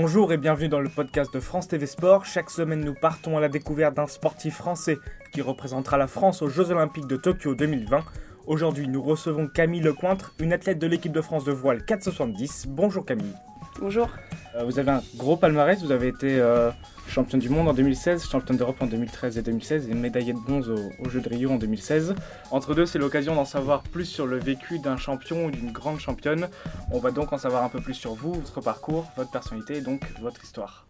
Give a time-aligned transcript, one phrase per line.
[0.00, 2.24] Bonjour et bienvenue dans le podcast de France TV Sport.
[2.24, 4.96] Chaque semaine, nous partons à la découverte d'un sportif français
[5.32, 8.04] qui représentera la France aux Jeux Olympiques de Tokyo 2020.
[8.46, 12.66] Aujourd'hui, nous recevons Camille Lecointre, une athlète de l'équipe de France de voile 470.
[12.68, 13.34] Bonjour Camille.
[13.80, 14.10] Bonjour.
[14.56, 16.72] Euh, vous avez un gros palmarès, vous avez été euh,
[17.06, 20.68] championne du monde en 2016, championne d'Europe en 2013 et 2016 et médaillée de bronze
[20.68, 22.16] aux Jeux de Rio en 2016.
[22.50, 26.00] Entre deux, c'est l'occasion d'en savoir plus sur le vécu d'un champion ou d'une grande
[26.00, 26.48] championne.
[26.90, 29.80] On va donc en savoir un peu plus sur vous, votre parcours, votre personnalité et
[29.80, 30.86] donc votre histoire.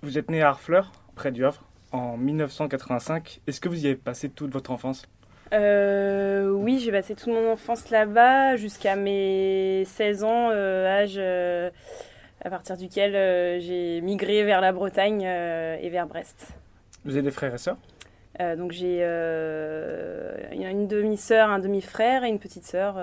[0.00, 3.42] Vous êtes né à Harfleur, près du Havre, en 1985.
[3.46, 5.06] Est-ce que vous y avez passé toute votre enfance?
[5.52, 11.70] Euh, Oui, j'ai passé toute mon enfance là-bas jusqu'à mes 16 ans, euh, âge euh,
[12.44, 16.48] à partir duquel j'ai migré vers la Bretagne et vers Brest.
[17.04, 17.78] Vous avez des frères et sœurs?
[18.56, 22.98] Donc j'ai une demi-sœur, un demi-frère et une petite sœur.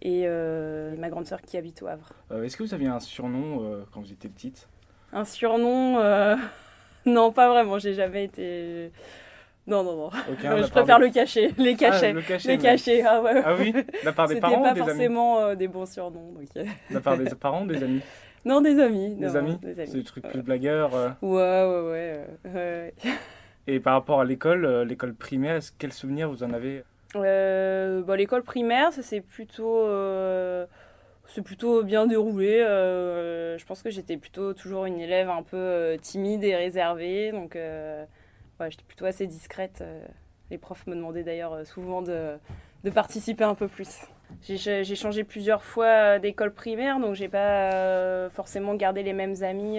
[0.00, 2.12] et ma grande sœur qui habite au Havre.
[2.42, 4.68] Est-ce que vous aviez un surnom quand vous étiez petite?
[5.12, 5.98] Un surnom
[7.06, 7.78] Non, pas vraiment.
[7.78, 8.92] J'ai jamais été.
[9.66, 10.10] Non, non, non.
[10.42, 12.14] je préfère le cacher, les cachets.
[12.16, 13.42] Ah, le les cachets, ah ouais.
[13.44, 16.32] Ah oui La part des parents pas des forcément euh, des bons surnoms.
[16.32, 16.48] Donc...
[16.56, 16.64] Euh.
[16.90, 18.00] La part des parents ou des amis
[18.44, 19.14] Non, des amis.
[19.16, 21.10] Des, amis C'est des trucs plus blagueurs euh.
[21.22, 22.94] Ouais, ouais, ouais.
[23.68, 26.82] Et par rapport à l'école, l'école primaire, quel souvenir vous en avez?
[27.14, 29.86] Bon, L'école primaire, ça c'est plutôt
[31.32, 32.60] c'est plutôt bien déroulé.
[32.60, 37.32] Euh, je pense que j'étais plutôt toujours une élève un peu euh, timide et réservée.
[37.32, 38.04] Donc, euh,
[38.70, 39.84] j'étais plutôt assez discrète.
[40.50, 42.38] les profs me demandaient d'ailleurs souvent de,
[42.94, 44.00] participer un peu plus.
[44.42, 49.78] J'ai changé plusieurs fois d'école primaire, donc j'ai pas forcément gardé les mêmes amis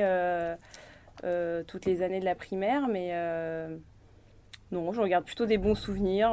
[1.67, 3.13] toutes les années de la primaire, mais
[4.71, 6.31] non, je regarde plutôt des bons souvenirs.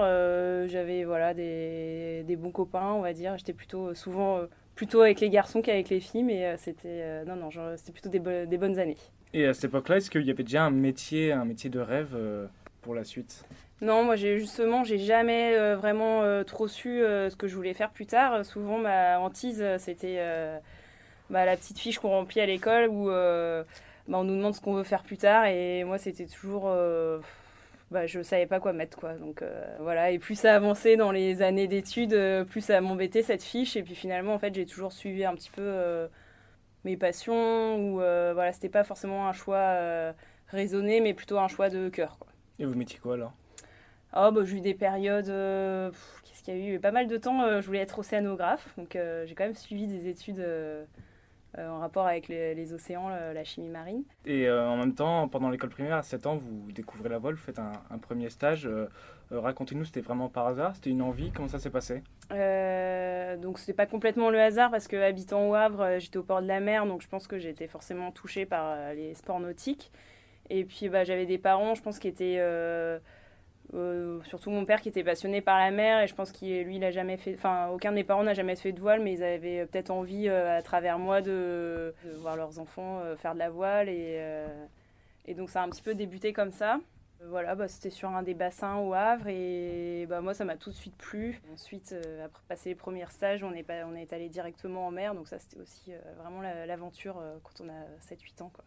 [0.68, 3.36] J'avais voilà des, bons copains, on va dire.
[3.38, 4.46] J'étais plutôt souvent
[4.80, 8.08] plutôt avec les garçons qu'avec les filles, mais euh, c'était euh, non, non, c'était plutôt
[8.08, 8.18] des,
[8.58, 8.96] bonnes années.
[9.32, 12.14] Et à cette époque-là, est-ce qu'il y avait déjà un métier, un métier de rêve
[12.14, 12.46] euh,
[12.82, 13.44] pour la suite?
[13.80, 18.04] Non, moi j'ai justement, j'ai jamais vraiment trop su ce que je voulais faire plus
[18.04, 18.44] tard.
[18.44, 20.18] souvent ma hantise, c'était
[21.30, 23.64] bah, la petite fiche qu'on remplit à l'école où bah,
[24.18, 25.46] on nous demande ce qu'on veut faire plus tard.
[25.46, 26.68] Et moi c'était toujours
[27.90, 31.10] bah, je savais pas quoi mettre quoi donc euh, voilà et plus ça avançait dans
[31.10, 34.64] les années d'études euh, plus ça m'embêtait cette fiche et puis finalement en fait j'ai
[34.64, 36.06] toujours suivi un petit peu euh,
[36.84, 40.12] mes passions ou voilà c'était pas forcément un choix
[40.48, 42.32] raisonné mais plutôt un choix de cœur quoi.
[42.58, 43.32] et vous mettiez quoi alors?
[44.16, 45.26] Oh bah j'ai eu des périodes
[46.24, 46.80] qu'est-ce qu'il y a eu?
[46.80, 48.96] Pas mal de temps je voulais être océanographe donc
[49.26, 50.84] j'ai quand même suivi des études euh,
[51.58, 54.04] en rapport avec les, océans, la, chimie marine.
[54.24, 57.34] Et euh, en même temps, pendant l'école primaire, à 7 ans, vous découvrez la voile,
[57.34, 58.66] vous faites un, premier stage.
[58.66, 58.86] Euh,
[59.30, 62.02] racontez-nous, c'était vraiment par hasard C'était une envie Comment ça s'est passé?
[62.30, 66.46] Donc, c'était pas complètement le hasard parce que habitant au Havre, j'étais au port de
[66.46, 69.90] la mer, donc je pense que j'étais forcément touchée par les sports nautiques.
[70.50, 72.98] Et puis, bah, j'avais des parents, je pense, qui étaient euh,
[74.24, 76.84] surtout mon père qui était passionné par la mer et je pense qu'il lui il
[76.84, 79.22] a jamais fait enfin aucun de mes parents n'a jamais fait de voile mais ils
[79.22, 83.50] avaient peut-être envie euh, à travers moi de, voir leurs enfants euh, faire de la
[83.50, 84.20] voile et,
[85.26, 86.80] et donc ça a un petit peu débuté comme ça
[87.26, 90.70] voilà bah, c'était sur un des bassins au Havre et bah, moi ça m'a tout
[90.70, 91.94] de suite plu ensuite
[92.24, 95.28] après passer les premiers stages on est, pas, on est allé directement en mer donc
[95.28, 98.64] ça c'était aussi vraiment l'aventure quand on a 7-8 ans quoi.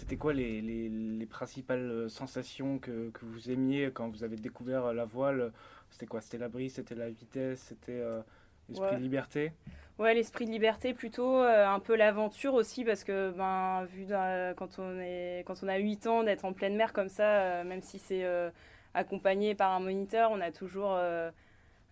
[0.00, 4.36] C'était quoi les, les, les, principales euh, sensations que, que, vous aimiez quand vous avez
[4.36, 5.52] découvert euh, la voile?
[5.90, 6.22] C'était quoi?
[6.22, 8.22] C'était la brise, c'était la vitesse, c'était euh,
[8.70, 9.52] l'esprit de liberté?
[9.98, 14.06] Ouais, l'esprit de liberté plutôt, un peu l'aventure aussi, parce que ben, vu
[14.56, 17.82] quand, on est, quand on a 8 ans, d'être en pleine mer comme ça, même
[17.82, 18.24] si c'est
[18.94, 20.96] accompagné par un moniteur, on a toujours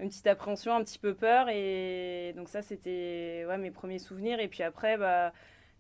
[0.01, 1.51] une petite appréhension, un petit peu peur.
[1.51, 4.41] Et donc ça, c'était ouais, mes premiers souvenirs.
[4.41, 5.35] Et puis après, bah,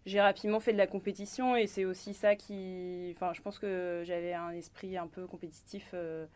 [0.08, 3.12] j'ai rapidement fait de la compétition et c'est aussi ça qui.
[3.14, 6.26] Enfin, je pense que j'avais un esprit un peu compétitif euh,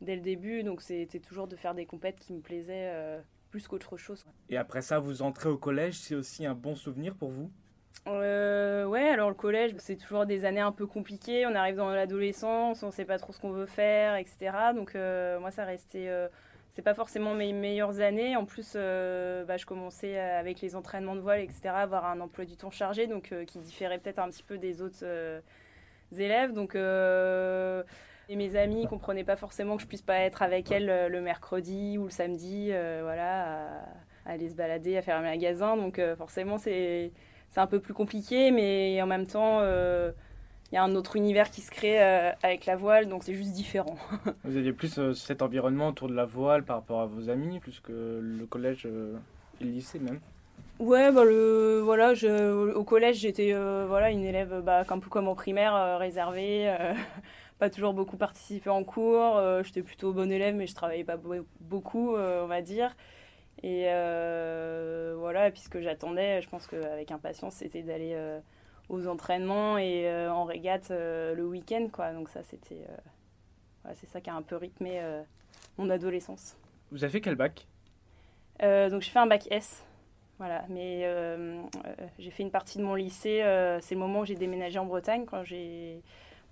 [0.00, 3.20] dès le début, donc c'était toujours de faire des compètes qui me plaisaient euh,
[3.50, 4.24] plus qu'autre chose.
[4.48, 7.50] Et après ça, vous entrez au collège, c'est aussi un bon souvenir pour vous?
[8.08, 11.46] Euh, ouais, alors le collège, c'est toujours des années un peu compliquées.
[11.46, 14.72] On arrive dans l'adolescence, on sait pas trop ce qu'on veut faire, etc.
[14.74, 16.08] Donc moi, ça restait
[16.72, 18.34] c'est pas forcément mes meilleures années.
[18.34, 22.18] En plus, euh, bah, je commençais avec les entraînements de voile, etc., à avoir un
[22.20, 25.40] emploi du temps chargé, donc euh, qui différait peut-être un petit peu des autres euh,
[26.16, 26.52] élèves.
[26.52, 31.20] Donc, et mes amis comprenaient pas forcément que je puisse pas être avec elles le
[31.20, 32.68] mercredi ou le samedi,
[33.02, 33.82] voilà,
[34.24, 35.76] à, aller se balader, à faire un magasin.
[35.76, 37.12] Donc, forcément, c'est
[37.56, 39.60] un peu plus compliqué, mais en même temps
[40.76, 43.52] y a un autre univers qui se crée euh, avec la voile, donc c'est juste
[43.52, 43.96] différent.
[44.44, 47.60] Vous aviez plus euh, cet environnement autour de la voile par rapport à vos amis,
[47.60, 49.14] plus que le collège euh,
[49.52, 50.20] depuis le lycée même?
[50.78, 55.28] Ouais, bah le, voilà, je, au collège, j'étais voilà, une élève bah, un peu comme
[55.28, 56.74] en primaire, réservée,
[57.60, 59.40] pas toujours beaucoup participé en cours.
[59.62, 61.18] j'étais plutôt bonne élève, mais je travaillais pas
[61.60, 62.96] beaucoup, on va dire.
[63.62, 68.16] Et voilà, puisque j'attendais, je pense qu'avec impatience, c'était d'aller
[68.88, 72.12] aux entraînements et en régate le week-end, quoi.
[72.12, 72.86] Donc ça, c'était,
[73.94, 75.00] c'est ça qui a un peu rythmé
[75.78, 76.56] mon adolescence.
[76.90, 77.66] Vous avez fait quel bac?
[78.60, 79.84] Donc j'ai fait un bac S.
[80.42, 83.42] Voilà, mais euh, euh, j'ai fait une partie de mon lycée.
[83.42, 86.02] Euh, c'est le moment où j'ai déménagé en Bretagne quand j'ai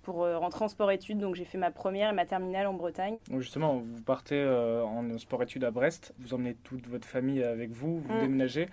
[0.03, 1.19] pour rentrer en sport-études.
[1.19, 3.17] Donc j'ai fait ma première et ma terminale en Bretagne.
[3.29, 6.13] Donc justement, vous partez en sport-études à Brest.
[6.19, 7.99] Vous emmenez toute votre famille avec vous.
[7.99, 8.21] Vous mm.
[8.21, 8.67] déménagez.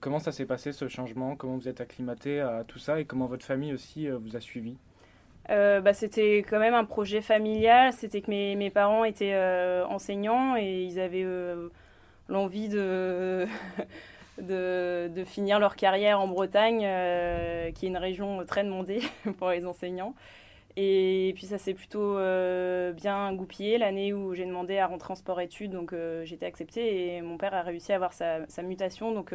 [0.00, 1.36] Comment ça s'est passé ce changement?
[1.36, 3.00] Comment vous êtes acclimaté à tout ça?
[3.00, 4.76] Et comment votre famille aussi vous a suivi?
[5.48, 7.92] Bah, c'était quand même un projet familial.
[7.92, 9.36] C'était que mes, mes, parents étaient
[9.88, 11.26] enseignants et ils avaient
[12.28, 13.46] l'envie de
[14.40, 19.00] de, finir leur carrière en Bretagne, euh, qui est une région très demandée
[19.38, 20.14] pour les enseignants.
[20.76, 25.16] Et puis ça s'est plutôt euh, bien goupillé l'année où j'ai demandé à rentrer en
[25.16, 29.12] sport-études, donc euh, été acceptée et mon père a réussi à avoir sa, mutation.
[29.12, 29.34] Donc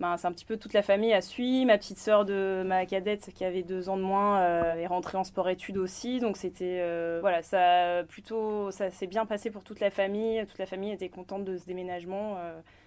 [0.00, 1.64] ben, c'est un petit peu toute la famille a suivi.
[1.64, 4.40] Ma petite sœur de ma cadette qui avait deux ans de moins
[4.76, 6.20] est rentrée en sport-études aussi.
[6.20, 10.44] Donc c'était voilà, ça plutôt ça s'est bien passé pour toute la famille.
[10.46, 12.36] Toute la famille était contente de ce déménagement.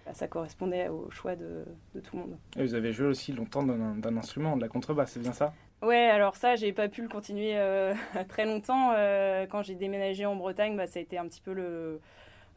[0.08, 1.66] Bah, ça correspondait au choix de,
[2.02, 2.38] tout le monde.
[2.56, 5.52] Et vous avez joué aussi longtemps d'un instrument, de la contrebasse, c'est bien ça?
[5.80, 7.94] Ouais, alors ça, j'ai pas pu le continuer euh,
[8.28, 8.92] très longtemps.
[8.96, 12.00] Euh, quand j'ai déménagé en Bretagne, bah, ça a été un petit peu le,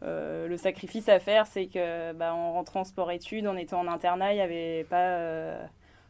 [0.04, 1.46] euh, le sacrifice à faire.
[1.46, 5.70] C'est que bah, en rentrant en sport-études, en étant en internat, il n'y avait pas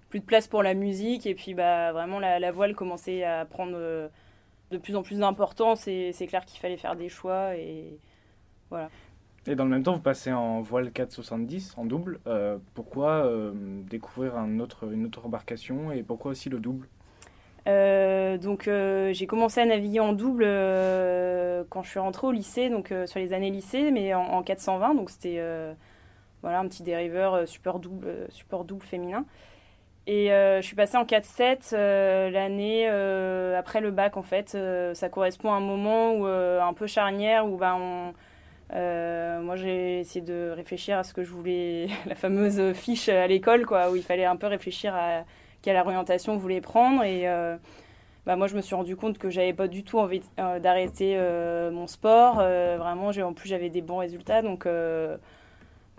[0.10, 1.26] plus de place pour la musique.
[1.26, 5.88] Et puis bah, vraiment, la, voile commençait à prendre de plus en plus d'importance.
[5.90, 7.58] Et c'est clair qu'il fallait faire des choix.
[7.58, 8.00] Et
[8.70, 8.90] voilà.
[9.48, 12.22] Et dans le même temps, vous passez en voile 470 en double.
[12.74, 13.30] Pourquoi
[13.90, 16.88] découvrir un autre, une autre embarcation et pourquoi aussi le double?
[17.68, 20.44] Euh, donc j'ai commencé à naviguer en double
[21.70, 25.10] quand je suis rentrée au lycée, donc sur les années lycée, mais en, 420, donc
[25.10, 25.42] c'était
[26.42, 29.26] voilà un petit dériveur super double, support double féminin.
[30.08, 31.76] Et je suis passée en 4-7
[32.32, 34.58] l'année après le bac en fait.
[34.94, 37.58] ça correspond à un moment où un peu charnière où
[38.74, 43.28] euh, moi, j'ai essayé de réfléchir à ce que je voulais, la fameuse fiche à
[43.28, 45.24] l'école, quoi, où il fallait un peu réfléchir à
[45.62, 47.04] quelle orientation voulez prendre.
[47.04, 47.58] Et euh,
[48.26, 51.18] bah, moi, je me suis rendu compte que j'avais pas du tout envie euh, d'arrêter
[51.72, 52.36] mon sport.
[52.36, 54.42] vraiment, en plus, j'avais des bons résultats.
[54.42, 54.66] Donc,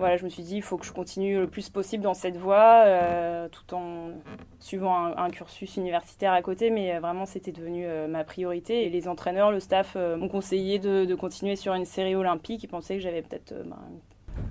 [0.03, 2.37] voilà, je me suis dit, il faut que je continue le plus possible dans cette
[2.37, 4.11] voie, euh, tout en
[4.59, 8.85] suivant un, cursus universitaire à côté, mais euh, vraiment, c'était devenu euh, ma priorité.
[8.85, 12.64] Et les entraîneurs, le staff m'ont conseillé de, continuer sur une série olympique.
[12.64, 13.79] Ils pensaient que j'avais peut-être ben,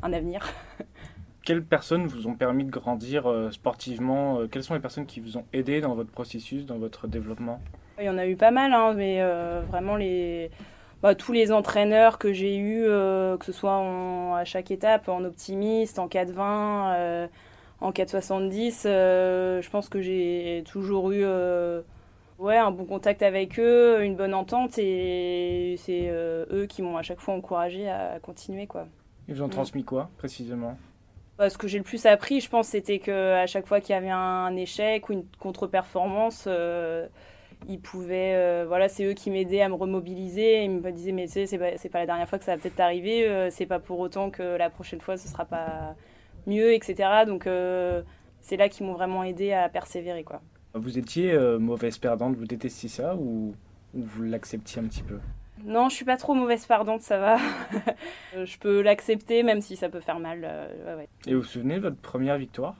[0.03, 0.47] un avenir.
[1.43, 5.45] Quelles personnes vous ont permis de grandir sportivement Quelles sont les personnes qui vous ont
[5.53, 7.61] aidé dans votre processus, dans votre développement?
[7.99, 9.21] Il y en a eu pas mal, hein, mais
[9.69, 10.51] vraiment les
[11.01, 13.75] bah, tous les entraîneurs que j'ai eus, euh, que ce soit
[14.37, 17.27] à chaque étape, en optimiste, en 420, euh,
[17.79, 21.25] en 470, euh, je pense que j'ai toujours eu
[22.37, 27.01] ouais, un bon contact avec eux, une bonne entente, et c'est eux qui m'ont à
[27.01, 28.67] chaque fois encouragé à, continuer.
[28.67, 28.85] Quoi.
[29.27, 30.77] Ils vous ont transmis quoi, précisément?
[31.49, 34.09] Ce que j'ai le plus appris, je pense, c'était qu'à chaque fois qu'il y avait
[34.09, 36.47] un échec ou une contre-performance,
[37.67, 40.63] ils pouvaient, euh, voilà, c'est eux qui m'aidaient à me remobiliser.
[40.63, 42.79] Ils me disaient, mais tu sais, c'est pas, la dernière fois que ça va peut-être
[42.79, 45.95] arriver, euh, c'est pas pour autant que la prochaine fois ce sera pas
[46.47, 47.25] mieux, etc.
[47.27, 48.01] Donc euh,
[48.39, 50.41] c'est là qu'ils m'ont vraiment aidé à persévérer, quoi.
[50.73, 53.53] Vous étiez mauvaise perdante, vous détestiez ça ou,
[53.93, 55.19] vous l'acceptiez un petit peu?
[55.65, 57.37] Non, je suis pas trop mauvaise perdante, ça va.
[58.45, 60.47] je peux l'accepter, même si ça peut faire mal.
[61.27, 62.75] Et vous vous souvenez de votre première victoire?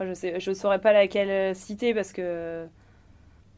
[0.00, 2.66] Je sais, je saurais pas laquelle citer parce que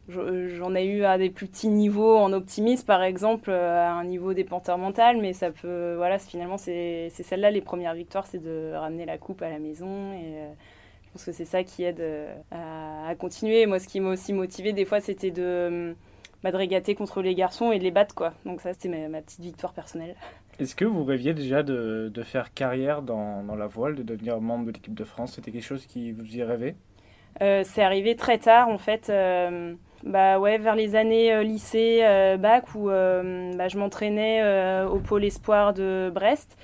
[0.08, 4.04] J'en ai eu à des plus petits niveaux en optimisme, par exemple, euh, à un
[4.04, 8.72] niveau dépenteur mental, mais ça peut, voilà, finalement, c'est celle-là, les premières victoires, c'est de
[8.74, 10.14] ramener la coupe à la maison.
[10.14, 10.48] Et euh,
[11.04, 13.66] je pense que c'est ça qui aide euh, à, continuer.
[13.66, 15.94] Moi, ce qui m'a aussi motivé, des fois, c'était de,
[16.42, 18.34] bah, régater contre les garçons et de les battre, quoi.
[18.44, 20.14] Donc, ça, c'était ma, petite victoire personnelle.
[20.58, 24.40] Est-ce que vous rêviez déjà de, de faire carrière dans, dans, la voile, de devenir
[24.40, 25.34] membre de l'équipe de France?
[25.34, 26.76] C'était quelque chose qui vous y rêvait?
[27.40, 29.12] C'est arrivé très tard, en fait
[30.04, 34.42] bah ouais, vers les années euh, lycée, euh, bac, où euh, bah, je m'entraînais
[34.84, 36.56] au pôle espoir de Brest.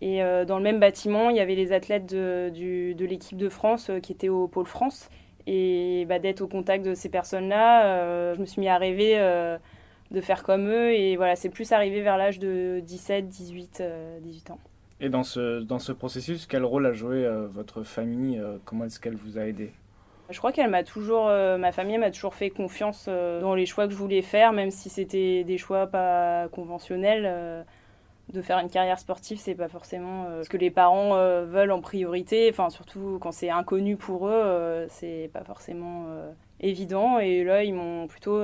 [0.00, 3.88] Et dans le même bâtiment, il y avait les athlètes de, de l'équipe de France
[4.02, 5.08] qui étaient au pôle France.
[5.46, 9.16] Et bah, d'être au contact de ces personnes-là, je me suis mis à rêver
[10.10, 10.92] de faire comme eux.
[10.92, 13.82] Et voilà, c'est plus arrivé vers l'âge de 17, 18,
[14.22, 14.58] 18 ans.
[15.00, 19.16] Et dans ce, dans ce processus, quel rôle a joué votre famille Comment est-ce qu'elle
[19.16, 19.72] vous a aidé?
[20.30, 23.92] Je crois qu'elle m'a toujours, ma famille m'a toujours fait confiance dans les choix que
[23.92, 27.64] je voulais faire, même si c'était des choix pas conventionnels
[28.32, 31.72] de faire une carrière sportive, c'est pas forcément euh, ce que les parents euh, veulent
[31.72, 32.48] en priorité.
[32.50, 36.06] Enfin, surtout quand c'est inconnu pour eux, euh, c'est pas forcément
[36.60, 37.18] évident.
[37.18, 38.42] Et là, ils m'ont plutôt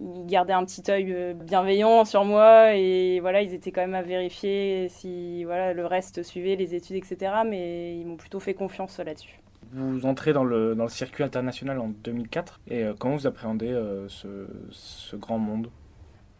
[0.00, 4.02] ils gardaient un petit œil bienveillant sur moi et voilà, ils étaient quand même à
[4.02, 7.32] vérifier si voilà le reste suivait les études, etc.
[7.44, 9.40] Mais ils m'ont plutôt fait confiance là-dessus.
[9.72, 13.72] Vous entrez dans le, dans le circuit international en 2004 et comment vous appréhendez
[14.08, 15.68] ce, ce grand monde?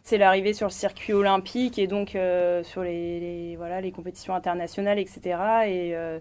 [0.08, 4.98] C'est l'arrivée sur le circuit olympique et donc euh, sur les, voilà, les compétitions internationales,
[4.98, 5.20] etc.
[5.66, 6.18] Et euh,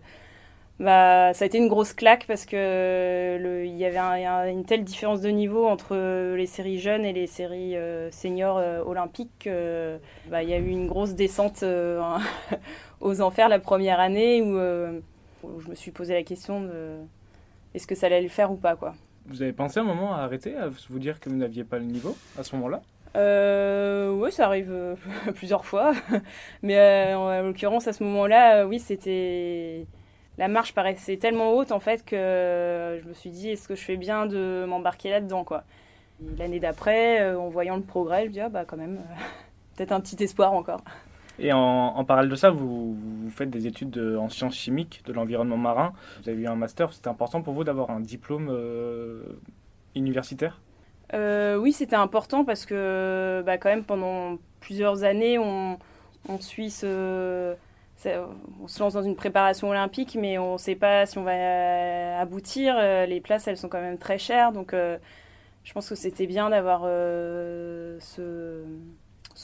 [0.77, 5.21] bah, ça a été une grosse claque parce que il y avait une telle différence
[5.21, 5.95] de niveau entre
[6.35, 9.47] les séries jeunes et les séries euh, seniors olympiques.
[10.29, 11.63] Bah, il y a eu une grosse descente
[12.99, 14.57] aux enfers la première année où,
[15.47, 16.97] où, je me suis posé la question de
[17.73, 18.95] est-ce que ça allait le faire ou pas quoi.
[19.27, 21.85] Vous avez pensé un moment à arrêter, à vous dire que vous n'aviez pas le
[21.85, 22.81] niveau à ce moment-là?
[23.15, 24.95] Euh, oui, ça arrive euh,
[25.35, 25.93] plusieurs fois.
[26.61, 29.85] Mais euh, en, l'occurrence, à ce moment-là, euh, oui, c'était.
[30.37, 33.81] La marche paraissait tellement haute en fait que je me suis dit est-ce que je
[33.81, 35.63] fais bien de m'embarquer là-dedans quoi?
[36.37, 38.99] L'année d'après, en voyant le progrès, je me dis ah bah quand même,
[39.75, 40.81] peut-être un petit espoir encore.
[41.39, 45.13] Et en, en parallèle de ça, vous, vous faites des études en sciences chimiques de
[45.13, 45.93] l'environnement marin.
[46.21, 46.93] Vous avez eu un master.
[46.93, 48.55] C'était important pour vous d'avoir un diplôme
[49.95, 50.61] universitaire?
[51.13, 55.77] Euh, oui, c'était important parce que bah, quand même pendant plusieurs années, on,
[56.39, 57.55] suit ce,
[58.61, 62.19] on se lance dans une préparation olympique, mais on ne sait pas si on va
[62.19, 62.75] aboutir.
[62.77, 64.97] Euh, les places, elles sont quand même très chères, donc euh,
[65.63, 68.65] je pense que c'était bien d'avoir ce,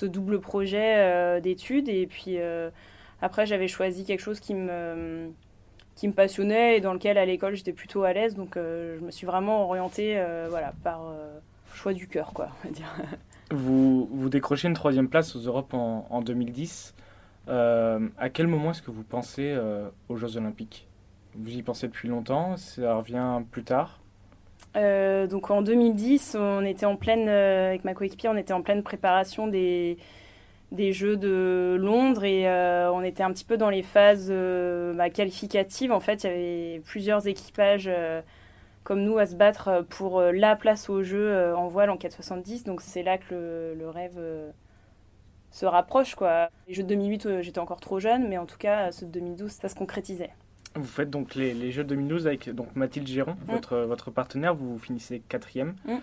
[0.03, 1.87] double projet d'études.
[1.89, 2.37] Et puis
[3.21, 5.31] après, j'avais choisi quelque chose qui me
[5.95, 9.11] qui me passionnait et dans lequel à l'école j'étais plutôt à l'aise donc je me
[9.11, 11.13] suis vraiment orientée voilà par
[11.75, 12.93] choix du cœur, quoi, on va dire.
[13.51, 16.95] Vous, vous décrochez une troisième place aux Europes en, en 2010.
[17.49, 20.87] Euh, à quel moment est-ce que vous pensez euh, aux Jeux Olympiques?
[21.35, 22.57] Vous y pensez depuis longtemps?
[22.57, 23.99] Ça revient plus tard?
[24.75, 28.81] Euh, donc en 2010, on était en pleine, avec ma coéquipière, on était en pleine
[28.81, 29.97] préparation des,
[30.71, 32.47] des Jeux de Londres et
[32.89, 35.91] on était un petit peu dans les phases bah, qualificatives.
[35.91, 37.89] En fait, il y avait plusieurs équipages
[38.83, 41.89] comme nous à se battre euh, pour euh, la place au jeu euh, en voile
[41.89, 42.65] en 4,70.
[42.65, 44.19] Donc c'est là que le, rêve
[45.51, 46.15] se rapproche.
[46.15, 46.49] Quoi.
[46.67, 49.51] Les Jeux de 2008, j'étais encore trop jeune, mais en tout cas, ceux de 2012,
[49.51, 50.31] ça se concrétisait.
[50.75, 53.51] Vous faites donc les, Jeux de 2012 avec donc Mathilde Géron, mm.
[53.51, 55.75] votre, votre partenaire, vous finissez quatrième.
[55.85, 55.97] Mm.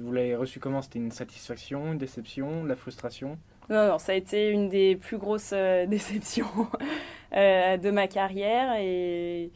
[0.00, 0.80] vous l'avez reçu comment?
[0.80, 3.38] C'était une satisfaction, une déception, la frustration?
[3.68, 5.50] Non, non, ça a été une des plus grosses
[5.88, 6.46] déceptions
[7.32, 9.50] de ma carrière et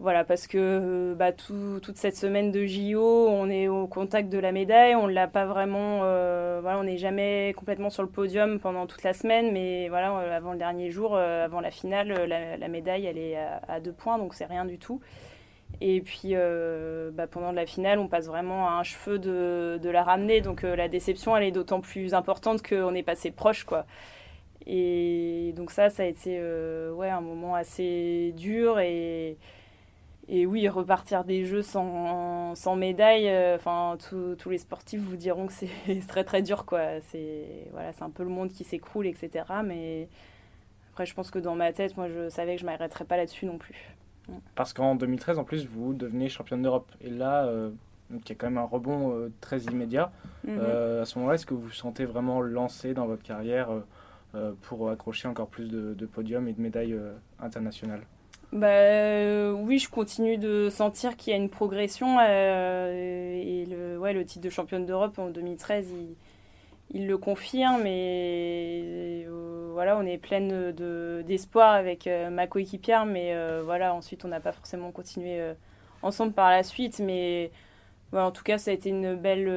[0.00, 4.38] voilà, parce que euh, bah, toute cette semaine de JO, on est au contact de
[4.38, 8.60] la médaille, on l'a pas vraiment, euh, voilà, on n'est jamais complètement sur le podium
[8.60, 12.68] pendant toute la semaine, mais voilà, euh, avant le dernier jour, avant la finale, la,
[12.68, 15.02] médaille, elle est à, deux points, donc c'est rien du tout.
[15.82, 16.34] Et puis
[17.12, 20.62] bah, pendant la finale, on passe vraiment à un cheveu de, de la ramener, donc
[20.62, 23.84] la déception, elle est d'autant plus importante qu'on est passé proche, quoi.
[24.66, 26.40] Et donc ça, ça a été
[26.94, 29.36] ouais, un moment assez dur et
[30.32, 35.48] et oui, repartir des Jeux sans, sans médaille, euh, enfin, tous les sportifs vous diront
[35.48, 35.68] que c'est
[36.08, 37.00] très très dur, quoi.
[37.00, 39.44] C'est voilà, un peu le monde qui s'écroule, etc.
[39.64, 40.08] Mais
[40.92, 43.44] après, je pense que dans ma tête, moi, je savais que je m'arrêterais pas là-dessus
[43.44, 43.74] non plus.
[44.54, 46.92] Parce qu'en 2013, en plus, vous devenez championne d'Europe.
[47.00, 47.70] Et là, euh,
[48.10, 50.12] il y a quand même un rebond euh, très immédiat.
[50.44, 50.60] Mhm.
[50.60, 53.68] à ce moment-là, est-ce que vous vous sentez vraiment lancé dans votre carrière
[54.62, 56.96] pour accrocher encore plus de, de podiums et de médailles
[57.40, 58.02] internationales?
[58.52, 62.18] Bah, euh, oui, je continue de sentir qu'il y a une progression.
[62.20, 66.16] Euh, et le, ouais, le titre de championne d'Europe en 2013, il,
[66.90, 67.86] il, le confirme.
[67.86, 70.72] Et euh, voilà, on est pleine
[71.22, 73.06] d'espoir avec ma coéquipière.
[73.06, 75.40] Mais voilà, ensuite, on n'a pas forcément continué
[76.02, 76.98] ensemble par la suite.
[76.98, 77.52] Mais
[78.12, 79.48] en tout cas, ça a été une belle,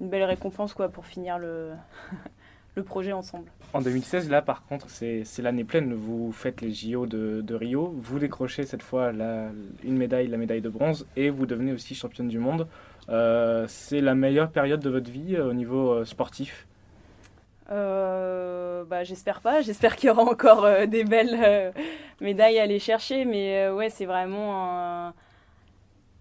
[0.00, 1.74] une belle récompense quoi, pour finir le
[2.84, 3.50] projet ensemble.
[3.74, 5.92] En 2016, là par contre, c'est l'année pleine.
[5.92, 10.70] Vous faites les JO de, Rio, vous décrochez cette fois une médaille, la médaille de
[10.70, 12.66] bronze, et vous devenez aussi championne du monde.
[13.10, 16.66] Euh, c'est la meilleure période de votre vie euh, au niveau euh, sportif?
[17.68, 19.60] Bah, J'espère pas.
[19.60, 21.74] J'espère qu'il y aura encore des belles
[22.22, 23.26] médailles à aller chercher.
[23.26, 25.14] Mais ouais, c'est vraiment un.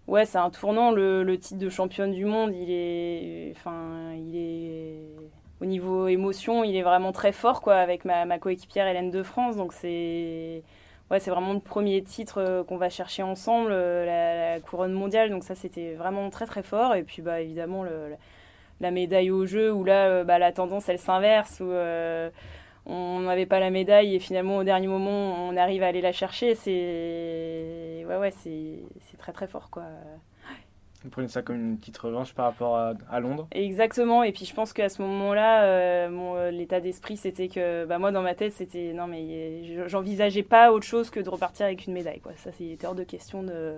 [0.08, 0.92] Ouais, c'est un tournant.
[0.92, 3.54] Le, le, titre de championne du monde, il est.
[3.56, 8.88] Enfin, il est au niveau émotion, il est vraiment très fort quoi, avec ma, coéquipière
[8.88, 9.56] Hélène de France.
[9.56, 10.64] Donc c'est
[11.12, 14.06] ouais, vraiment le premier titre euh, qu'on va chercher ensemble, euh,
[14.56, 15.30] la, couronne mondiale.
[15.30, 16.96] Donc ça, c'était vraiment très très fort.
[16.96, 17.86] Et puis bah évidemment
[18.80, 21.72] la médaille au jeu où là, euh, bah, la tendance elle s'inverse où
[22.90, 26.12] on n'avait pas la médaille et finalement au dernier moment on arrive à aller la
[26.14, 26.56] chercher.
[26.56, 28.34] C'est ouais ouais
[29.18, 29.84] très très fort quoi.
[31.04, 34.24] Vous prenez ça comme une petite revanche par rapport à, Londres Exactement.
[34.24, 38.12] Et puis je pense qu'à ce moment-là, euh, euh, l'état d'esprit, c'était que bah, moi,
[38.12, 41.94] dans ma tête, c'était non, mais j'envisageais pas autre chose que de repartir avec une
[41.94, 42.20] médaille.
[42.20, 42.32] Quoi.
[42.38, 43.77] Ça, c'était hors de question de.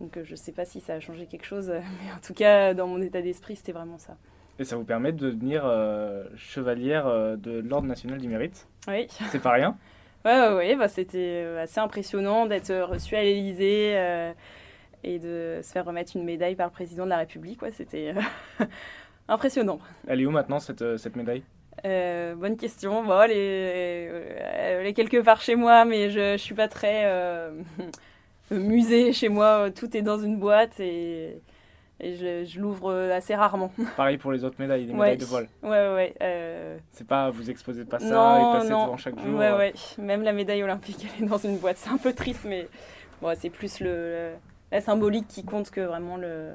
[0.00, 2.88] Donc je sais pas si ça a changé quelque chose, mais en tout cas, dans
[2.88, 4.16] mon état d'esprit, c'était vraiment ça.
[4.58, 7.06] Et ça vous permet de devenir euh, chevalière
[7.36, 9.06] de l'Ordre national du mérite Oui.
[9.30, 9.76] C'est pas rien
[10.24, 13.94] Ouais, ouais, Bah, c'était assez impressionnant d'être reçue à l'Élysée
[15.04, 17.62] et de se faire remettre une médaille par le président de la République.
[17.62, 18.64] Ouais, C'était euh,
[19.28, 19.78] impressionnant.
[20.06, 21.42] Elle est où maintenant, cette, euh, cette médaille?
[21.84, 23.04] Euh, bonne question.
[23.04, 27.50] Bon, elle, est, quelque part chez moi, mais je ne suis pas très
[28.50, 29.70] musée chez moi.
[29.70, 31.38] Tout est dans une boîte et,
[32.00, 33.70] et je, l'ouvre assez rarement.
[33.96, 35.48] Pareil pour les autres médailles, les médailles de vol.
[35.62, 36.14] Ouais, ouais.
[36.22, 36.78] Euh...
[36.92, 39.38] C'est pas, vous exposez pas ça non, et passez devant chaque jour.
[39.38, 39.74] Ouais, ouais.
[39.98, 41.76] Même la médaille olympique, elle est dans une boîte.
[41.76, 42.68] C'est un peu triste, mais
[43.20, 44.32] bon, c'est plus le
[44.72, 46.52] la symbolique qui compte que vraiment le,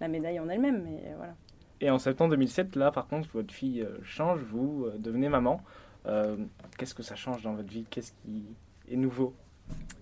[0.00, 0.82] la médaille en elle-même.
[0.84, 1.34] Mais voilà.
[1.80, 5.60] Et en septembre 2007, là, par contre, votre fille euh, change, vous euh, devenez maman.
[6.06, 6.36] Euh,
[6.76, 7.86] qu'est-ce que ça change dans votre vie?
[7.88, 8.44] Qu'est-ce qui
[8.90, 9.34] est nouveau?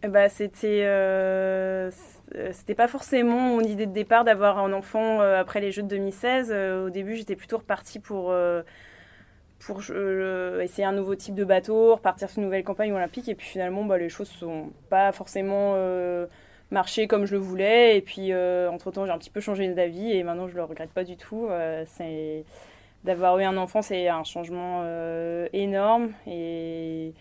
[0.06, 0.86] Bah, c'était
[2.52, 6.52] c'était pas forcément mon idée de départ d'avoir un enfant après les Jeux de 2016.
[6.84, 8.32] au début, j'étais plutôt repartie pour
[9.58, 13.28] pour essayer un nouveau type de bateau, repartir sur une nouvelle campagne olympique.
[13.28, 15.74] Et puis finalement, bah, les choses sont pas forcément
[16.70, 17.96] marcher comme je le voulais.
[17.96, 20.90] Et puis, euh, entre-temps, j'ai un petit peu changé d'avis et maintenant, je le regrette
[20.90, 21.46] pas du tout.
[21.50, 22.44] Euh, c'est
[23.04, 27.14] d'avoir eu un enfant, c'est un changement euh, énorme et,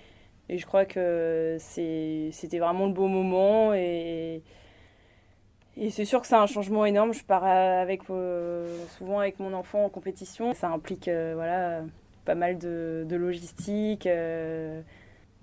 [0.50, 4.44] je crois que c'était vraiment le beau moment et,
[5.76, 7.14] et c'est sûr que c'est un changement énorme.
[7.14, 8.04] Je pars avec,
[8.98, 10.54] souvent avec mon enfant en compétition.
[10.54, 11.82] Ça implique voilà,
[12.26, 14.08] pas mal de, de logistique.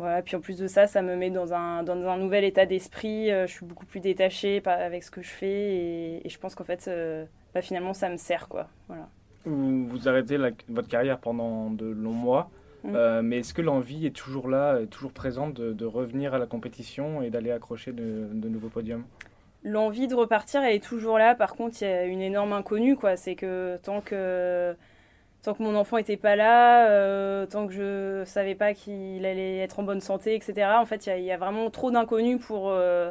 [0.02, 2.66] Voilà, puis en plus de ça, ça me met dans un, dans un nouvel état
[2.66, 3.30] d'esprit.
[3.30, 5.76] Euh, je suis beaucoup plus détachée avec ce que je fais
[6.24, 8.48] et, je pense qu'en fait, euh, bah, finalement, ça me sert.
[8.48, 8.66] Quoi.
[8.88, 9.08] Voilà.
[9.44, 10.38] Vous, vous arrêtez
[10.68, 12.50] votre carrière pendant de longs mois,
[12.82, 12.96] mm.
[12.96, 16.46] euh, mais est-ce que l'envie est toujours là, est toujours présente de, revenir à la
[16.46, 19.04] compétition et d'aller accrocher de, de nouveaux podiums?
[19.62, 21.36] L'envie de repartir, elle est toujours là.
[21.36, 22.96] Par contre, il y a une énorme inconnue.
[23.14, 24.74] C'est que tant que
[25.42, 29.58] tant que mon enfant n'était pas là, euh, tant que je savais pas qu'il allait
[29.58, 30.68] être en bonne santé, etc.
[30.80, 33.10] En fait, il y, a vraiment trop d'inconnus pour, euh,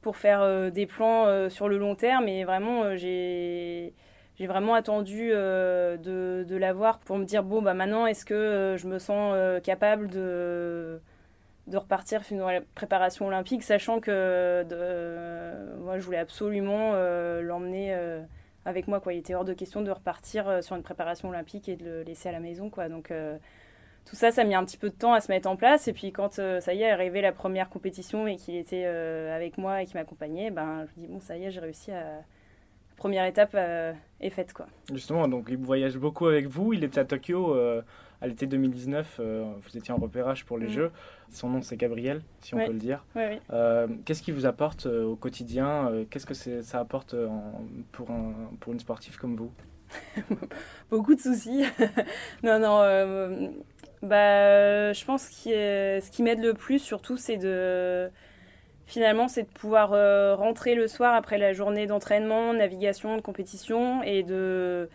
[0.00, 2.28] pour faire euh, des plans sur le long terme.
[2.28, 3.94] Et vraiment, j'ai
[4.36, 8.86] j'ai vraiment attendu de, de l'avoir pour me dire bon bah maintenant est-ce que je
[8.86, 11.00] me sens capable de
[11.66, 14.62] de repartir dans la préparation olympique sachant que
[15.80, 16.92] moi je voulais absolument
[17.40, 17.96] l'emmener
[18.64, 19.00] avec moi.
[19.00, 19.14] Quoi.
[19.14, 22.02] Il était hors de question de repartir euh, sur une préparation olympique et de le
[22.02, 22.70] laisser à la maison.
[22.70, 22.88] Quoi.
[22.88, 23.38] Donc euh,
[24.04, 25.88] tout ça, ça a mis un petit peu de temps à se mettre en place.
[25.88, 29.58] Et puis quand euh, ça y est, arrivée la première compétition et qu'il était avec
[29.58, 32.22] moi et qu'il m'accompagnait, ben, je me dis, bon, ça y est, j'ai réussi à...
[32.98, 34.52] Première étape est faite.
[34.52, 34.66] Quoi.
[34.92, 36.74] Justement, donc il voyage beaucoup avec vous.
[36.74, 37.56] Il était à Tokyo
[38.20, 40.70] à l'été 2019, euh, vous étiez en repérage pour les mm.
[40.70, 40.90] Jeux.
[41.30, 43.04] Son nom, c'est Gabriel, si on peut le dire.
[43.50, 47.14] Euh, qu'est-ce qui vous apporte euh, au quotidien Qu'est-ce que ça apporte
[47.92, 49.52] pour, un, pour une sportive comme vous?
[50.90, 51.64] Beaucoup de soucis.
[52.42, 53.52] non, non.
[54.02, 58.10] bah, je pense que ce qui m'aide le plus, surtout, c'est de
[58.88, 59.90] finalement, c'est de pouvoir
[60.36, 64.88] rentrer le soir après la journée d'entraînement, navigation, de compétition et de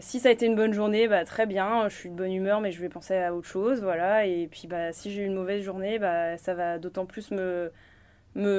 [0.00, 2.60] si ça a été une bonne journée, bah, très bien, je suis de bonne humeur,
[2.60, 4.26] mais je vais penser à autre chose, voilà.
[4.26, 7.70] Et puis, bah, si j'ai une mauvaise journée, bah, ça va d'autant plus me,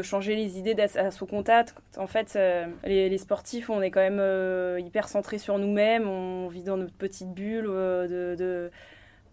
[0.02, 1.76] changer les idées à son contact.
[1.98, 6.48] En fait, euh, les, sportifs, on est quand même euh, hyper centrés sur nous-mêmes, on
[6.48, 8.72] vit dans notre petite bulle euh, de, de,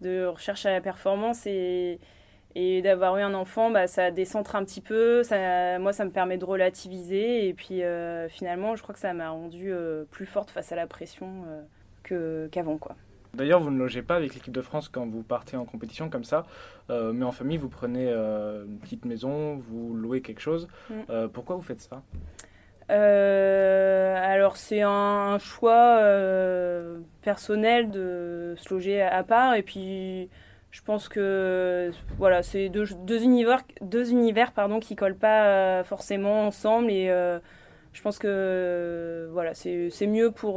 [0.01, 1.99] de, recherche à la performance et,
[2.55, 5.23] et d'avoir eu un enfant, bah, ça décentre un petit peu.
[5.23, 7.81] Ça, moi, ça me permet de relativiser et puis
[8.29, 9.73] finalement, je crois que ça m'a rendu
[10.11, 11.43] plus forte face à la pression
[12.03, 12.77] qu'avant.
[12.77, 12.95] quoi.
[13.35, 16.23] D'ailleurs, vous ne logez pas avec l'équipe de France quand vous partez en compétition comme
[16.23, 16.45] ça,
[16.89, 20.67] euh, mais en famille, vous prenez euh, une petite maison, vous louez quelque chose.
[20.89, 20.93] Mm.
[21.09, 22.01] Euh, pourquoi vous faites ça?
[22.87, 25.99] Alors c'est un choix
[27.23, 30.29] personnel de se loger à part et puis
[30.75, 36.47] je pense que voilà c'est deux, deux, univers deux univers pardon qui collent pas forcément
[36.47, 37.09] ensemble et
[37.93, 40.55] je pense que voilà, c'est mieux pour,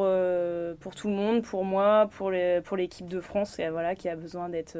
[0.81, 4.17] pour tout le monde, pour moi, pour l'équipe pour de France, et, voilà, qui a
[4.17, 4.77] besoin d'être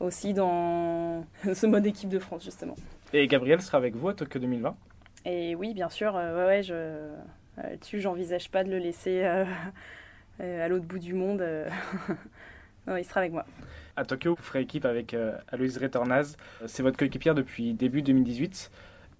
[0.00, 2.76] aussi dans ce mode équipe de France, justement.
[3.12, 4.74] Et Gabriel sera avec vous à Tokyo 2020
[5.26, 7.10] Et oui, bien sûr, ouais, ouais, je,
[7.58, 9.22] là-dessus, j'envisage pas de le laisser
[10.40, 11.44] à l'autre bout du monde.
[12.86, 13.44] non, il sera avec moi.
[14.00, 15.14] À Tokyo, vous ferez équipe avec
[15.52, 16.38] Aloïse Retornaz.
[16.64, 18.70] C'est votre coéquipière depuis début 2018.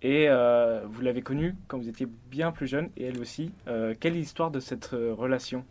[0.02, 3.52] Et euh, vous l'avez connue quand vous étiez bien plus jeune, et elle aussi.
[3.68, 5.64] Euh, quelle est l'histoire de cette euh, relation?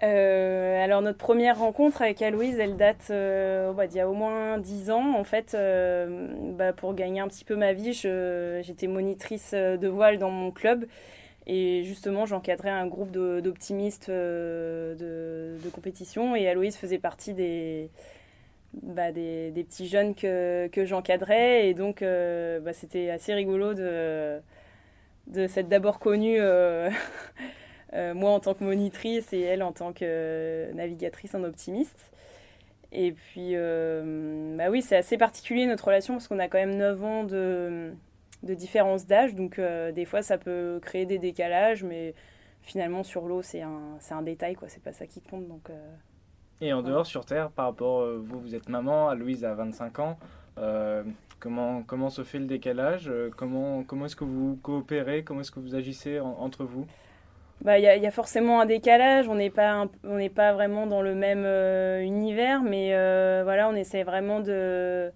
[0.00, 5.14] Alors notre première rencontre avec Aloïse, elle date d'il y a au moins 10 ans.
[5.16, 5.56] En fait,
[6.56, 10.86] bah, pour gagner un petit peu ma vie, j'étais monitrice de voile dans mon club.
[11.48, 16.36] Et justement, j'encadrais un groupe d'optimistes de, de, compétition.
[16.36, 17.90] Et Aloïse faisait partie des,
[18.74, 21.68] bah, des, petits jeunes que, que j'encadrais.
[21.68, 24.40] Et donc, euh, bah, c'était assez rigolo de,
[25.28, 26.90] de s'être d'abord connue, euh,
[27.94, 32.10] euh, moi en tant que monitrice et elle en tant que navigatrice en optimiste.
[32.92, 33.54] Et puis,
[34.56, 37.92] bah oui, c'est assez particulier notre relation parce qu'on a quand même 9 ans de,
[38.42, 39.34] de différence d'âge.
[39.34, 42.14] Donc, des fois, ça peut créer des décalages, mais
[42.62, 44.68] finalement, sur l'eau, c'est un, un détail, quoi.
[44.70, 45.46] C'est pas ça qui compte.
[45.48, 45.70] Donc,
[46.60, 49.98] et en dehors, sur Terre, par rapport, euh, vous, vous êtes maman, Louise a 25
[50.00, 50.18] ans,
[50.58, 51.04] euh,
[51.38, 55.52] comment, comment se fait le décalage euh, Comment, comment est-ce que vous coopérez Comment est-ce
[55.52, 56.86] que vous agissez entre vous?
[57.60, 59.86] Bah, il y, y, a forcément un décalage, on n'est pas,
[60.34, 61.44] pas vraiment dans le même
[62.04, 62.90] univers, mais
[63.42, 65.10] voilà, on essaie vraiment de,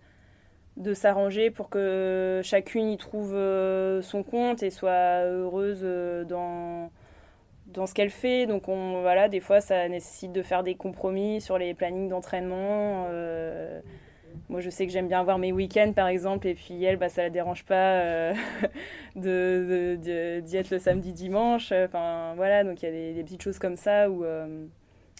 [0.76, 3.30] de s'arranger pour que chacune y trouve
[4.02, 5.86] son compte et soit heureuse
[6.28, 6.90] dans,
[7.72, 8.46] dans ce qu'elle fait.
[8.46, 13.06] Donc on, voilà, des fois, ça nécessite de faire des compromis sur les plannings d'entraînement.
[13.10, 13.80] Euh,
[14.48, 17.08] moi, je sais que j'aime bien avoir mes week-ends, par exemple, et puis elle, bah,
[17.08, 18.34] ça la dérange pas euh,
[19.16, 21.72] de, d'y être le samedi, dimanche.
[21.72, 24.64] Enfin, voilà, donc il y a des, petites choses comme ça où euh,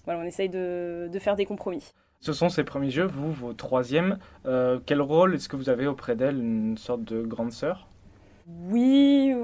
[0.05, 1.93] voilà, on essaye de, de, faire des compromis.
[2.21, 4.19] Ce sont ces premiers jeux, vous, vos troisièmes.
[4.87, 7.89] quel rôle est-ce que vous avez auprès d'elle Une sorte de grande sœur?
[8.71, 9.35] Oui,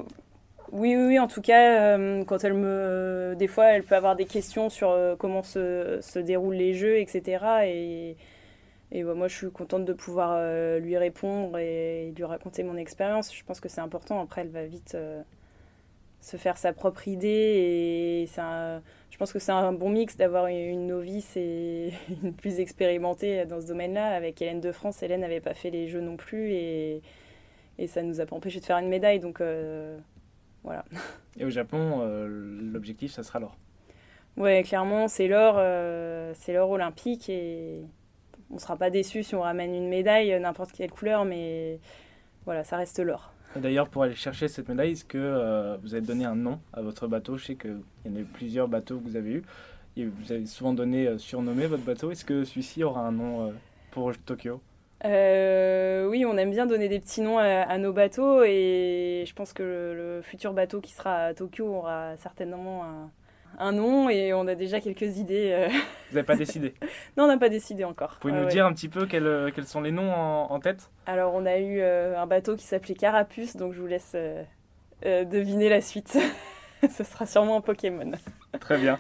[0.72, 3.35] oui, oui, en tout cas, euh, quand elle me.
[3.38, 6.98] Des fois, elle peut avoir des questions sur euh, comment se, se, déroulent les jeux,
[6.98, 8.16] etc.
[8.92, 12.76] Et, bah, moi, je suis contente de pouvoir euh, lui répondre et, lui raconter mon
[12.76, 13.35] expérience.
[13.35, 14.20] Je pense que c'est important.
[14.20, 14.96] Après, elle va vite
[16.20, 17.28] se faire sa propre idée.
[17.28, 23.46] Et je pense que c'est un bon mix d'avoir une novice et une plus expérimentée
[23.46, 24.09] dans ce domaine-là.
[24.14, 26.52] Avec Hélène de France, Hélène n'avait pas fait les jeux non plus.
[26.52, 27.02] Et,
[27.78, 29.20] et ça ne nous a pas empêché de faire une médaille.
[29.20, 29.40] Donc.
[30.68, 30.85] Voilà.
[31.38, 32.28] Et au Japon, euh,
[32.72, 33.57] l'objectif, ça sera l'or.
[34.37, 37.81] Ouais, clairement, c'est l'or, euh, c'est l'or olympique et
[38.50, 41.81] on ne sera pas déçu si on ramène une médaille, euh, n'importe quelle couleur, mais
[42.44, 43.33] voilà, ça reste l'or.
[43.57, 47.09] D'ailleurs, pour aller chercher cette médaille, est-ce que vous avez donné un nom à votre
[47.09, 47.38] bateau?
[47.38, 49.42] Je sais qu'il y en a eu plusieurs bateaux que vous avez eus.
[49.96, 52.11] Et vous avez souvent donné, surnommé votre bateau.
[52.11, 53.54] Est-ce que celui-ci aura un nom
[53.90, 54.61] pour Tokyo?
[55.04, 59.52] Euh, oui, on aime bien donner des petits noms à, nos bateaux et je pense
[59.52, 63.11] que le, futur bateau qui sera à Tokyo aura certainement
[63.58, 65.52] un, nom et on a déjà quelques idées.
[65.52, 65.68] Euh.
[66.11, 66.74] Vous n'avez pas décidé
[67.16, 68.14] Non, on n'a pas décidé encore.
[68.14, 70.90] Vous pouvez nous dire un petit peu quels, quels, sont les noms en, tête?
[71.06, 74.16] Alors, on a eu euh, un bateau qui s'appelait Carapuce, donc je vous laisse
[75.02, 76.18] deviner la suite.
[76.90, 78.12] Ce sera sûrement un Pokémon.
[78.61, 78.98] Très bien.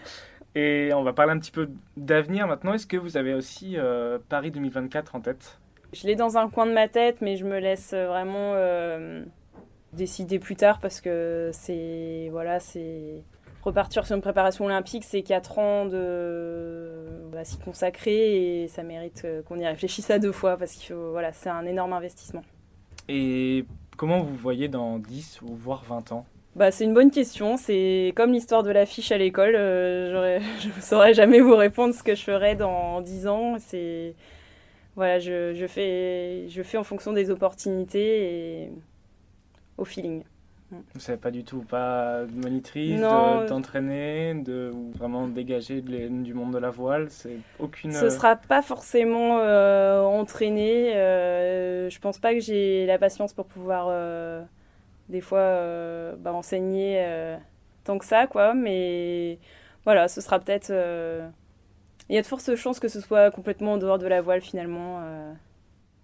[0.54, 2.74] Et on va parler un petit peu d'avenir maintenant.
[2.74, 3.76] Est-ce que vous avez aussi
[4.28, 5.58] Paris 2024 en tête?
[5.92, 9.24] Je l'ai dans un coin de ma tête, mais je me laisse vraiment euh,
[9.92, 13.22] décider plus tard parce que c'est voilà, c'est
[13.62, 19.22] repartir sur une préparation olympique, c'est 4 ans de bah, s'y consacrer et ça mérite
[19.24, 22.42] euh, qu'on y réfléchisse à deux fois parce que voilà, c'est un énorme investissement.
[23.08, 23.64] Et
[23.96, 26.26] comment vous voyez dans 10 ou voire 20 ans?
[26.56, 27.56] Bah, c'est une bonne question.
[27.56, 29.54] C'est comme l'histoire de l'affiche à l'école.
[29.54, 33.56] Euh, je ne saurais jamais vous répondre ce que je ferai dans 10 ans.
[33.58, 34.14] C'est
[34.98, 38.72] voilà, je, je, fais, je fais en fonction des opportunités et
[39.76, 40.24] au feeling.
[40.72, 46.58] Vous savez pas du tout, pas de monitrice, d'entraîner, de, vraiment dégager du monde de
[46.58, 47.92] la voile, c'est aucune.
[47.92, 50.96] Ce sera pas forcément euh, entraîné.
[50.96, 54.42] Euh, je pense pas que j'ai la patience pour pouvoir euh,
[55.08, 57.06] des fois euh, bah, enseigner
[57.84, 58.52] tant que ça, quoi.
[58.52, 59.38] Mais
[59.84, 60.72] voilà, ce sera peut-être
[62.08, 64.40] il y a de fortes chances que ce soit complètement en dehors de la voile
[64.40, 65.00] finalement.
[65.02, 65.32] Euh,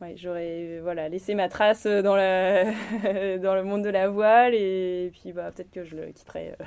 [0.00, 2.64] ouais, j'aurais voilà, laissé ma trace dans, la
[3.38, 6.54] dans le monde de la voile et, puis bah, peut-être que je le quitterai.
[6.60, 6.64] Euh.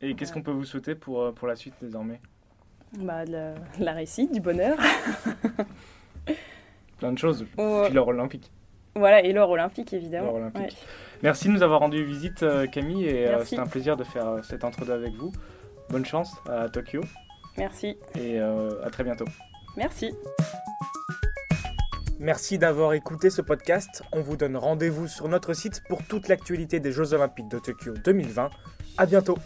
[0.02, 2.20] et qu'est-ce qu'on peut vous souhaiter pour, euh, pour la suite désormais?
[2.98, 4.78] Bah, de la, réussite, du bonheur.
[6.98, 8.50] Plein de choses, puis l'or olympique.
[8.94, 10.28] Voilà, et l'or olympique évidemment.
[10.28, 10.62] L'or olympique.
[10.62, 10.72] Ouais.
[11.22, 14.42] Merci de nous avoir rendu visite, euh, Camille, et c'était un plaisir de faire euh,
[14.42, 15.32] cet entre-deux avec vous.
[15.88, 17.00] Bonne chance à Tokyo
[17.58, 17.96] Merci.
[18.14, 19.24] et euh, à très bientôt.
[19.76, 20.12] Merci.
[22.18, 24.02] Merci d'avoir écouté ce podcast.
[24.12, 27.92] On vous donne rendez-vous sur notre site pour toute l'actualité des Jeux Olympiques de Tokyo
[27.92, 28.50] 2020.
[28.96, 29.36] À bientôt.